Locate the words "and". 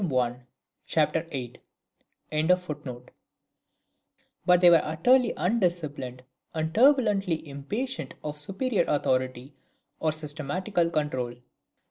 6.55-6.73